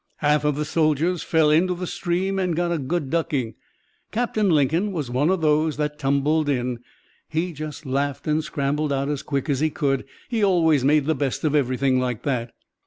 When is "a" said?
2.71-2.79